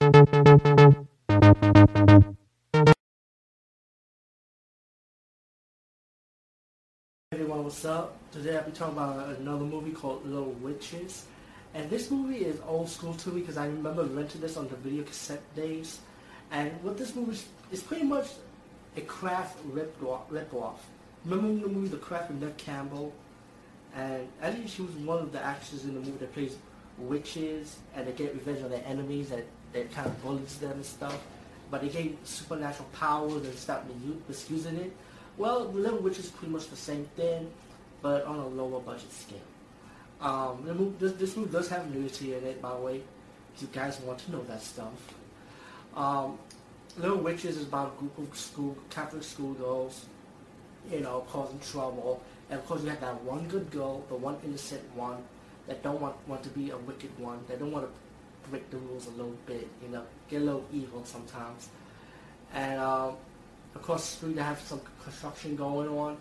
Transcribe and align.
Everyone, 0.00 1.08
what's 7.64 7.84
up? 7.84 8.16
Today 8.30 8.56
I'll 8.56 8.62
be 8.62 8.70
talking 8.70 8.96
about 8.96 9.36
another 9.40 9.64
movie 9.64 9.90
called 9.90 10.24
Little 10.24 10.52
Witches. 10.52 11.26
And 11.74 11.90
this 11.90 12.12
movie 12.12 12.44
is 12.44 12.60
old 12.66 12.88
school 12.88 13.14
to 13.14 13.30
me 13.30 13.40
because 13.40 13.56
I 13.56 13.66
remember 13.66 14.04
renting 14.04 14.40
this 14.40 14.56
on 14.56 14.68
the 14.68 14.76
video 14.76 15.02
cassette 15.02 15.42
days. 15.56 15.98
And 16.52 16.70
what 16.84 16.96
this 16.96 17.16
movie 17.16 17.36
is, 17.72 17.82
pretty 17.82 18.04
much 18.04 18.28
a 18.96 19.00
craft 19.00 19.58
rip 19.64 20.00
off. 20.04 20.86
Remember 21.24 21.66
the 21.66 21.72
movie 21.72 21.88
The 21.88 21.96
Craft 21.96 22.30
with 22.30 22.40
Neve 22.40 22.56
Campbell? 22.56 23.12
And 23.96 24.28
actually 24.40 24.68
she 24.68 24.82
was 24.82 24.92
one 24.92 25.18
of 25.18 25.32
the 25.32 25.44
actors 25.44 25.82
in 25.82 25.94
the 25.94 26.00
movie 26.00 26.18
that 26.18 26.32
plays 26.32 26.56
witches 26.98 27.78
and 27.94 28.06
they 28.06 28.12
get 28.12 28.34
revenge 28.34 28.62
on 28.62 28.70
their 28.70 28.84
enemies 28.86 29.30
that, 29.30 29.44
that 29.72 29.92
kind 29.92 30.06
of 30.06 30.22
bullies 30.22 30.58
them 30.58 30.72
and 30.72 30.84
stuff. 30.84 31.18
But 31.70 31.82
they 31.82 31.88
gain 31.88 32.16
supernatural 32.24 32.88
powers 32.92 33.44
and 33.44 33.54
start 33.54 33.82
misusing 34.26 34.76
it. 34.76 34.92
Well, 35.36 35.66
Little 35.66 35.98
Witch 35.98 36.18
is 36.18 36.28
pretty 36.30 36.52
much 36.52 36.68
the 36.68 36.76
same 36.76 37.04
thing, 37.16 37.50
but 38.02 38.24
on 38.24 38.38
a 38.38 38.46
lower 38.46 38.80
budget 38.80 39.12
scale. 39.12 39.38
Um, 40.20 40.96
this, 40.98 41.12
this, 41.12 41.36
movie 41.36 41.52
does 41.52 41.68
have 41.68 41.94
nudity 41.94 42.34
in 42.34 42.44
it, 42.44 42.60
by 42.60 42.70
the 42.70 42.80
way, 42.80 43.02
if 43.54 43.62
you 43.62 43.68
guys 43.72 44.00
want 44.00 44.18
to 44.20 44.32
know 44.32 44.42
that 44.44 44.62
stuff. 44.62 44.92
Um, 45.94 46.38
Little 46.96 47.18
Witches 47.18 47.56
is 47.56 47.64
about 47.64 47.94
a 47.94 48.00
group 48.00 48.18
of 48.18 48.36
school 48.36 48.76
Catholic 48.90 49.22
schoolgirls, 49.22 50.06
you 50.90 51.00
know, 51.00 51.24
causing 51.28 51.60
trouble. 51.60 52.22
And 52.50 52.58
of 52.58 52.66
course, 52.66 52.82
you 52.82 52.88
have 52.88 53.00
that 53.00 53.22
one 53.22 53.46
good 53.46 53.70
girl, 53.70 54.04
the 54.08 54.16
one 54.16 54.36
innocent 54.44 54.82
one, 54.96 55.22
that 55.68 55.82
don't 55.82 56.00
want, 56.00 56.16
want 56.26 56.42
to 56.42 56.48
be 56.48 56.70
a 56.70 56.76
wicked 56.76 57.16
one. 57.18 57.38
They 57.46 57.56
don't 57.56 57.70
want 57.70 57.86
to 57.86 57.92
break 58.50 58.70
the 58.70 58.76
rules 58.78 59.06
a 59.06 59.10
little 59.10 59.36
bit, 59.46 59.68
you 59.82 59.88
know, 59.88 60.02
get 60.28 60.42
a 60.42 60.44
little 60.44 60.64
evil 60.72 61.04
sometimes. 61.04 61.68
And 62.52 62.80
um, 62.80 63.16
across 63.74 64.10
the 64.10 64.16
street, 64.16 64.36
they 64.36 64.42
have 64.42 64.60
some 64.60 64.80
construction 65.02 65.56
going 65.56 65.88
on. 65.88 66.16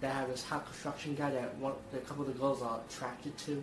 They 0.00 0.08
have 0.08 0.28
this 0.28 0.44
hot 0.44 0.64
construction 0.66 1.14
guy 1.14 1.30
that 1.30 1.56
one, 1.56 1.74
a 1.92 1.96
couple 1.98 2.22
of 2.22 2.32
the 2.32 2.38
girls 2.38 2.62
are 2.62 2.80
attracted 2.88 3.36
to. 3.38 3.62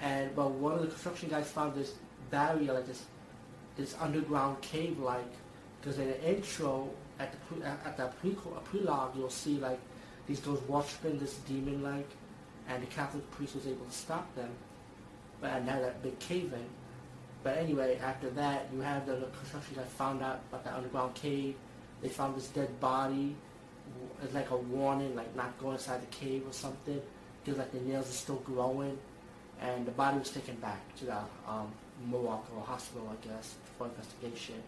And 0.00 0.34
but 0.36 0.50
one 0.50 0.74
of 0.74 0.80
the 0.80 0.86
construction 0.86 1.28
guys 1.28 1.48
found 1.48 1.74
this 1.74 1.94
barrier, 2.30 2.74
like 2.74 2.86
this, 2.86 3.04
this 3.76 3.96
underground 4.00 4.60
cave, 4.60 4.98
like 4.98 5.32
because 5.80 5.98
in 5.98 6.08
the 6.08 6.28
intro 6.28 6.88
at 7.18 7.32
the 7.32 7.38
pre, 7.38 7.62
at 7.64 7.96
that 7.96 8.20
pre 8.20 8.30
prelogue, 8.30 9.16
you'll 9.16 9.30
see 9.30 9.58
like 9.58 9.80
these 10.28 10.38
girls 10.40 10.62
worshiping 10.68 11.18
this 11.18 11.34
demon, 11.38 11.82
like 11.82 12.08
and 12.68 12.82
the 12.82 12.86
Catholic 12.86 13.28
priest 13.32 13.54
was 13.54 13.66
able 13.66 13.86
to 13.86 13.92
stop 13.92 14.32
them. 14.36 14.50
But 15.40 15.64
now 15.64 15.80
that 15.80 16.02
big 16.02 16.18
cave 16.18 16.52
in. 16.52 16.66
But 17.42 17.56
anyway, 17.56 17.98
after 18.02 18.30
that, 18.30 18.66
you 18.74 18.80
have 18.80 19.06
the 19.06 19.28
construction 19.38 19.76
guy 19.76 19.82
found 19.82 20.22
out 20.22 20.40
about 20.50 20.64
the 20.64 20.74
underground 20.74 21.14
cave. 21.14 21.54
They 22.02 22.08
found 22.08 22.36
this 22.36 22.48
dead 22.48 22.80
body. 22.80 23.36
It's 24.22 24.34
like 24.34 24.50
a 24.50 24.56
warning, 24.56 25.14
like 25.16 25.34
not 25.36 25.58
go 25.58 25.72
inside 25.72 26.02
the 26.02 26.16
cave 26.16 26.44
or 26.46 26.52
something. 26.52 27.00
Because 27.44 27.58
like 27.58 27.72
the 27.72 27.80
nails 27.80 28.08
are 28.08 28.12
still 28.12 28.42
growing. 28.44 28.98
And 29.60 29.86
the 29.86 29.92
body 29.92 30.18
was 30.18 30.30
taken 30.30 30.56
back 30.56 30.80
to 30.96 31.06
the 31.06 31.18
um, 31.48 31.72
Milwaukee 32.10 32.52
hospital, 32.64 33.10
I 33.10 33.26
guess, 33.26 33.54
for 33.76 33.86
investigation. 33.86 34.62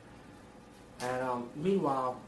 And 1.00 1.22
um, 1.22 1.48
meanwhile, 1.56 2.20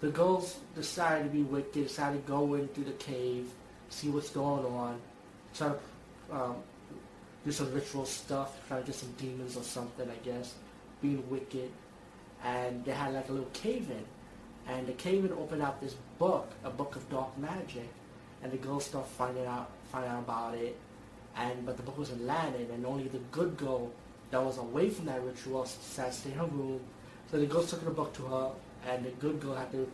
the 0.00 0.08
girls 0.08 0.58
decided 0.74 1.24
to 1.24 1.30
be 1.30 1.42
wicked, 1.42 1.86
decided 1.86 2.26
to 2.26 2.28
go 2.30 2.54
into 2.54 2.80
the 2.80 2.92
cave 2.92 3.50
see 3.92 4.08
what's 4.08 4.30
going 4.30 4.64
on, 4.64 4.98
try 5.54 5.68
to 5.68 6.34
um, 6.34 6.56
do 7.44 7.52
some 7.52 7.72
ritual 7.72 8.04
stuff, 8.04 8.60
try 8.68 8.80
to 8.80 8.86
get 8.86 8.94
some 8.94 9.12
demons 9.12 9.56
or 9.56 9.62
something, 9.62 10.08
I 10.08 10.24
guess, 10.24 10.54
being 11.00 11.28
wicked. 11.28 11.70
And 12.44 12.84
they 12.84 12.92
had 12.92 13.14
like 13.14 13.28
a 13.28 13.32
little 13.32 13.50
cave-in. 13.52 14.04
And 14.68 14.86
the 14.86 14.92
cave-in 14.92 15.32
opened 15.32 15.62
up 15.62 15.80
this 15.80 15.96
book, 16.18 16.50
a 16.64 16.70
book 16.70 16.96
of 16.96 17.08
dark 17.10 17.36
magic. 17.38 17.88
And 18.42 18.52
the 18.52 18.56
girls 18.56 18.86
start 18.86 19.06
finding 19.06 19.46
out, 19.46 19.70
finding 19.90 20.10
out 20.10 20.20
about 20.20 20.54
it. 20.54 20.76
And 21.36 21.64
but 21.64 21.76
the 21.76 21.82
book 21.82 21.98
was 21.98 22.10
in 22.10 22.26
Latin, 22.26 22.68
and 22.72 22.84
only 22.84 23.08
the 23.08 23.18
good 23.30 23.56
girl 23.56 23.90
that 24.30 24.42
was 24.42 24.58
away 24.58 24.90
from 24.90 25.06
that 25.06 25.22
ritual 25.22 25.64
stay 25.64 26.10
in 26.26 26.32
her 26.32 26.46
room. 26.46 26.80
So 27.30 27.38
the 27.38 27.46
girls 27.46 27.70
took 27.70 27.84
the 27.84 27.90
book 27.90 28.12
to 28.14 28.22
her, 28.26 28.50
and 28.88 29.04
the 29.04 29.10
good 29.10 29.40
girl 29.40 29.54
had 29.54 29.70
to 29.72 29.90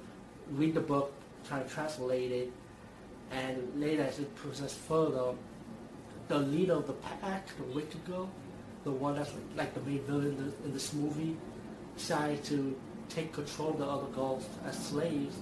read 0.50 0.74
the 0.74 0.80
book, 0.80 1.12
try 1.46 1.62
to 1.62 1.68
translate 1.68 2.32
it, 2.32 2.52
and 3.30 3.80
later 3.80 4.02
as 4.02 4.18
it 4.18 4.34
progressed 4.34 4.76
further, 4.76 5.34
the 6.28 6.38
leader 6.38 6.74
of 6.74 6.86
the 6.86 6.92
pack, 6.92 7.48
the 7.56 7.64
wicked 7.74 8.04
girl, 8.06 8.28
the 8.84 8.90
one 8.90 9.16
that's 9.16 9.32
like 9.56 9.74
the 9.74 9.80
main 9.80 10.00
villain 10.02 10.26
in, 10.26 10.36
the, 10.36 10.64
in 10.64 10.72
this 10.72 10.92
movie, 10.92 11.36
decided 11.96 12.44
to 12.44 12.78
take 13.08 13.32
control 13.32 13.70
of 13.70 13.78
the 13.78 13.86
other 13.86 14.06
girls 14.08 14.46
as 14.66 14.78
slaves, 14.78 15.36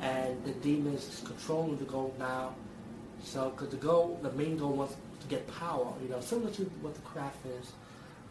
and 0.00 0.44
the 0.44 0.52
demons 0.52 1.06
is 1.08 1.22
controlling 1.24 1.76
the 1.78 1.84
girl 1.84 2.12
now. 2.18 2.54
So, 3.22 3.50
because 3.50 3.70
the 3.70 3.76
girl, 3.76 4.16
the 4.22 4.32
main 4.32 4.56
girl 4.56 4.72
wants 4.72 4.96
to 5.20 5.26
get 5.28 5.46
power, 5.46 5.92
you 6.02 6.08
know, 6.08 6.20
similar 6.20 6.50
to 6.52 6.62
what 6.82 6.94
the 6.94 7.00
craft 7.00 7.44
is. 7.46 7.72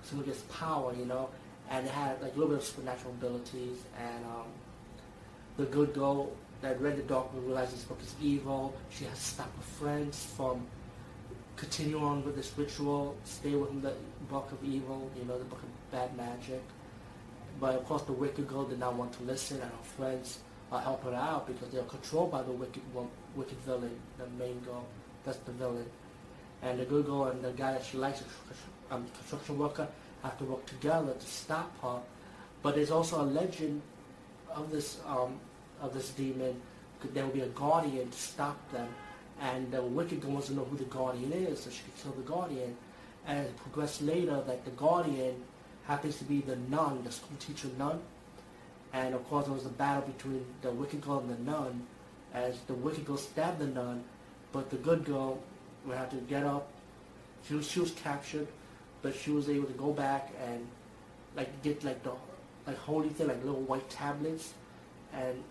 Someone 0.04 0.28
gets 0.28 0.42
power, 0.44 0.94
you 0.94 1.06
know, 1.06 1.30
and 1.70 1.88
it 1.88 1.92
had 1.92 2.22
like 2.22 2.34
a 2.36 2.36
little 2.36 2.50
bit 2.50 2.58
of 2.60 2.64
supernatural 2.64 3.14
abilities, 3.14 3.80
and 3.98 4.26
um, 4.26 4.46
the 5.58 5.66
good 5.66 5.94
girl 5.94 6.32
that 6.62 6.80
read 6.80 6.98
the 6.98 7.04
document 7.04 7.48
realizes 7.48 7.76
this 7.76 7.84
book 7.86 8.00
is 8.02 8.14
evil. 8.22 8.76
She 8.90 9.06
has 9.06 9.18
to 9.18 9.26
stop 9.26 9.56
her 9.56 9.64
friends 9.64 10.26
from 10.38 10.68
continuing 11.56 12.04
on 12.04 12.26
with 12.26 12.36
this 12.36 12.52
ritual, 12.58 13.16
stay 13.24 13.56
within 13.56 13.82
the 13.82 13.94
book 14.30 14.52
of 14.52 14.64
evil, 14.64 15.10
you 15.18 15.26
know, 15.26 15.38
the 15.38 15.46
book 15.46 15.62
of 15.62 15.92
bad 15.92 16.16
magic. 16.18 16.62
But 17.60 17.76
of 17.76 17.86
course, 17.86 18.02
the 18.04 18.14
wicked 18.14 18.48
girl 18.48 18.66
did 18.66 18.80
not 18.80 18.96
want 18.96 19.14
to 19.14 19.24
listen, 19.24 19.62
and 19.62 19.72
her 19.72 19.84
friends 19.98 20.40
uh, 20.72 20.80
help 20.80 21.04
her 21.04 21.14
out 21.14 21.48
because 21.48 21.70
they 21.70 21.80
are 21.80 21.84
controlled 21.84 22.32
by 22.32 22.42
the 22.42 22.52
wicked 22.52 22.82
wicked 23.36 23.58
villain, 23.66 23.98
the 24.18 24.28
main 24.38 24.60
girl. 24.60 24.86
That's 25.24 25.38
the 25.40 25.52
villain. 25.54 25.86
And 26.62 26.80
the 26.80 26.86
good 26.86 27.06
girl 27.06 27.26
and 27.26 27.44
the 27.44 27.52
guy 27.52 27.74
that 27.74 27.86
she 27.86 27.98
likes, 27.98 28.22
a 28.22 28.96
um, 28.96 29.06
construction 29.18 29.58
worker, 29.58 29.88
have 30.24 30.38
to 30.40 30.46
work 30.46 30.66
together 30.66 31.14
to 31.14 31.28
stop 31.28 31.72
her. 31.82 32.00
But 32.62 32.76
there's 32.76 32.92
also 32.92 33.22
a 33.22 33.28
legend 33.28 33.82
of 34.50 34.72
this 34.72 35.00
um, 35.06 35.40
of 35.82 35.94
this 35.94 36.10
demon, 36.12 36.62
there 37.14 37.26
will 37.26 37.34
be 37.34 37.42
a 37.42 37.48
guardian 37.48 38.10
to 38.10 38.18
stop 38.18 38.58
them. 38.72 38.88
And 39.42 39.72
the 39.72 39.82
wicked 39.82 40.22
girl 40.22 40.32
wants 40.32 40.48
to 40.48 40.54
know 40.54 40.64
who 40.64 40.78
the 40.78 40.86
guardian 40.86 41.32
is, 41.34 41.64
so 41.64 41.70
she 41.70 41.84
can 41.84 41.92
kill 42.02 42.12
the 42.14 42.30
guardian. 42.30 42.76
And 43.28 43.48
it 43.48 44.02
later 44.02 44.42
that 44.48 44.66
the 44.66 44.72
guardian 44.72 45.36
happens 45.86 46.18
to 46.18 46.24
be 46.24 46.42
the 46.42 46.56
nun, 46.56 47.04
the 47.04 47.12
school 47.12 47.38
teacher 47.40 47.70
nun. 47.78 48.00
And 48.94 49.14
of 49.14 49.28
course, 49.30 49.46
there 49.46 49.54
was 49.54 49.66
a 49.66 49.70
battle 49.70 50.04
between 50.04 50.46
the 50.62 50.72
wicked 50.72 51.02
girl 51.02 51.20
and 51.20 51.30
the 51.30 51.52
nun, 51.52 51.86
as 52.34 52.60
the 52.68 52.74
wicked 52.74 53.06
girl 53.06 53.18
stabbed 53.18 53.60
the 53.60 53.68
nun, 53.68 54.04
but 54.52 54.70
the 54.70 54.78
good 54.78 55.04
girl 55.06 55.40
would 55.86 55.98
have 55.98 56.10
to 56.12 56.18
get 56.18 56.44
up. 56.44 56.72
She 57.48 57.56
was, 57.56 57.68
she 57.68 57.80
was 57.80 57.92
captured, 57.92 58.48
but 59.02 59.16
she 59.16 59.32
was 59.32 59.50
able 59.50 59.68
to 59.68 59.74
go 59.74 59.92
back 59.92 60.32
and 60.48 60.66
like 61.36 61.62
get 61.62 61.84
like 61.84 62.02
the 62.04 62.12
like 62.66 62.78
holy 62.78 63.10
thing, 63.10 63.28
like 63.28 63.44
little 63.44 63.62
white 63.62 63.88
tablets, 63.90 64.54
and 65.14 65.44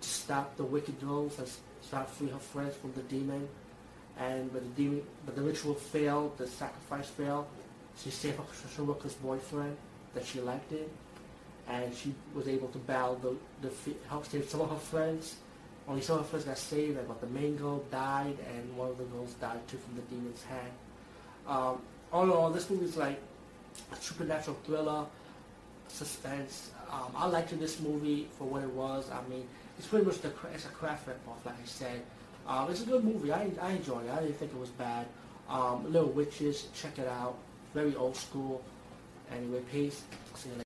to 0.00 0.08
stop 0.08 0.56
the 0.56 0.64
wicked 0.64 1.00
girls 1.00 1.38
stop 1.86 2.10
free 2.10 2.28
her 2.28 2.38
friends 2.38 2.74
from 2.76 2.92
the 2.92 3.02
demon. 3.02 3.48
And 4.18 4.52
but 4.52 4.62
the 4.62 4.82
demon, 4.82 5.02
but 5.24 5.36
the 5.36 5.42
ritual 5.42 5.74
failed, 5.74 6.38
the 6.38 6.46
sacrifice 6.46 7.08
failed. 7.08 7.46
She 7.98 8.10
saved 8.10 8.36
her 8.36 8.44
construction 8.44 8.86
worker's 8.86 9.14
boyfriend 9.14 9.76
that 10.14 10.24
she 10.24 10.40
liked 10.40 10.72
it, 10.72 10.90
and 11.68 11.94
she 11.94 12.14
was 12.34 12.48
able 12.48 12.68
to 12.68 12.78
battle 12.78 13.16
the, 13.16 13.68
the 13.68 13.74
help 14.08 14.26
save 14.26 14.48
some 14.48 14.62
of 14.62 14.70
her 14.70 14.76
friends. 14.76 15.36
Only 15.88 16.02
some 16.02 16.18
of 16.18 16.24
her 16.24 16.28
friends 16.28 16.46
got 16.46 16.58
saved, 16.58 16.98
but 17.06 17.20
the 17.20 17.28
main 17.28 17.56
girl 17.56 17.78
died, 17.90 18.36
and 18.54 18.76
one 18.76 18.88
of 18.88 18.98
the 18.98 19.04
girls 19.04 19.34
died 19.34 19.66
too 19.68 19.78
from 19.78 19.96
the 19.96 20.02
demon's 20.02 20.42
hand. 20.44 20.72
Um, 21.46 21.80
all 22.12 22.24
in 22.24 22.30
all, 22.30 22.50
this 22.50 22.68
movie 22.70 22.86
is 22.86 22.96
like 22.96 23.20
a 23.92 23.96
supernatural 23.96 24.56
thriller, 24.64 25.04
suspense. 25.88 26.70
Um, 26.90 27.12
I 27.14 27.26
liked 27.26 27.58
this 27.58 27.80
movie 27.80 28.28
for 28.38 28.44
what 28.44 28.62
it 28.62 28.70
was. 28.70 29.10
I 29.10 29.20
mean, 29.28 29.46
it's 29.78 29.86
pretty 29.86 30.04
much 30.04 30.20
the 30.20 30.32
it's 30.52 30.64
a 30.64 30.68
craft 30.68 31.08
ripoff, 31.08 31.44
like 31.44 31.54
I 31.54 31.66
said. 31.66 32.02
Um, 32.46 32.70
it's 32.70 32.82
a 32.82 32.86
good 32.86 33.04
movie. 33.04 33.32
I 33.32 33.50
I 33.60 33.72
enjoyed 33.72 34.06
it. 34.06 34.10
I 34.10 34.20
didn't 34.20 34.36
think 34.36 34.52
it 34.52 34.58
was 34.58 34.70
bad. 34.70 35.06
Um, 35.48 35.90
Little 35.92 36.10
Witches, 36.10 36.68
check 36.74 36.98
it 36.98 37.08
out. 37.08 37.36
Very 37.74 37.94
old 37.94 38.16
school. 38.16 38.62
Anyway, 39.30 39.60
peace. 39.70 40.02
See 40.34 40.48
you 40.48 40.54
later. 40.54 40.62